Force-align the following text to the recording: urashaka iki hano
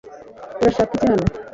urashaka 0.61 0.91
iki 0.95 1.05
hano 1.11 1.25